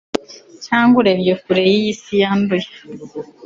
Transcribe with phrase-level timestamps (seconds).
[0.65, 2.67] cyangwa, urebye kure y'iyi si yanduye